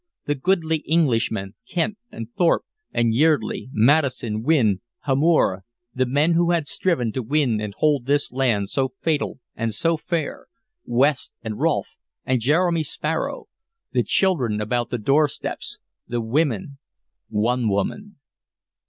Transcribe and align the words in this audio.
the 0.25 0.33
goodly 0.33 0.83
Englishmen, 0.89 1.53
Kent 1.69 1.95
and 2.11 2.33
Thorpe 2.35 2.63
and 2.91 3.13
Yeardley, 3.13 3.69
Maddison, 3.71 4.41
Wynne, 4.41 4.81
Hamor, 5.05 5.63
the 5.93 6.07
men 6.07 6.33
who 6.33 6.49
had 6.49 6.67
striven 6.67 7.11
to 7.11 7.21
win 7.21 7.61
and 7.61 7.75
hold 7.77 8.07
this 8.07 8.31
land 8.31 8.71
so 8.71 8.93
fatal 8.99 9.37
and 9.55 9.75
so 9.75 9.97
fair, 9.97 10.47
West 10.85 11.37
and 11.43 11.59
Rolfe 11.59 11.97
and 12.25 12.41
Jeremy 12.41 12.81
Sparrow... 12.81 13.45
the 13.91 14.01
children 14.01 14.59
about 14.59 14.89
the 14.89 14.97
doorsteps, 14.97 15.77
the 16.07 16.19
women... 16.19 16.79
one 17.29 17.69
woman... 17.69 18.15